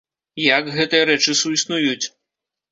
Як 0.43 0.71
гэтыя 0.77 1.03
рэчы 1.11 1.37
суіснуюць? 1.43 2.03